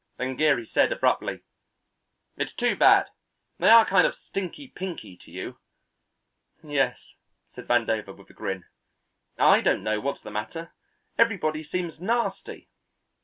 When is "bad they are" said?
2.75-3.85